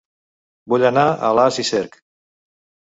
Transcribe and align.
Vull 0.73 0.87
anar 0.91 1.05
a 1.11 1.31
Alàs 1.31 1.61
i 1.67 1.71
Cerc 1.71 2.03